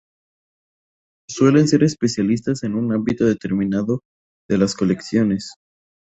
[1.29, 4.01] Suelen ser especialistas en un ámbito determinado
[4.49, 5.53] de las colecciones.